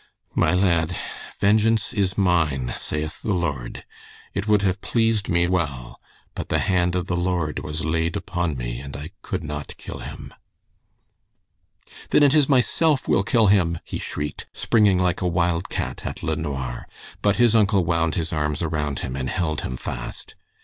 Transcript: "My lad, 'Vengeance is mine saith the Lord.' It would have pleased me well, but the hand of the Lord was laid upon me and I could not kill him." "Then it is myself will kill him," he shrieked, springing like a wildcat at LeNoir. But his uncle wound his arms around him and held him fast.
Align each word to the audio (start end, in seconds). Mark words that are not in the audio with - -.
"My 0.33 0.55
lad, 0.55 0.95
'Vengeance 1.39 1.93
is 1.93 2.17
mine 2.17 2.73
saith 2.79 3.21
the 3.21 3.35
Lord.' 3.35 3.85
It 4.33 4.47
would 4.47 4.63
have 4.63 4.81
pleased 4.81 5.29
me 5.29 5.47
well, 5.47 5.99
but 6.33 6.49
the 6.49 6.57
hand 6.57 6.95
of 6.95 7.05
the 7.05 7.15
Lord 7.15 7.59
was 7.59 7.85
laid 7.85 8.17
upon 8.17 8.57
me 8.57 8.79
and 8.79 8.97
I 8.97 9.11
could 9.21 9.43
not 9.43 9.77
kill 9.77 9.99
him." 9.99 10.33
"Then 12.09 12.23
it 12.23 12.33
is 12.33 12.49
myself 12.49 13.07
will 13.07 13.21
kill 13.21 13.45
him," 13.45 13.77
he 13.85 13.99
shrieked, 13.99 14.47
springing 14.53 14.97
like 14.97 15.21
a 15.21 15.27
wildcat 15.27 16.03
at 16.03 16.23
LeNoir. 16.23 16.87
But 17.21 17.35
his 17.35 17.55
uncle 17.55 17.85
wound 17.85 18.15
his 18.15 18.33
arms 18.33 18.63
around 18.63 19.01
him 19.01 19.15
and 19.15 19.29
held 19.29 19.61
him 19.61 19.77
fast. 19.77 20.33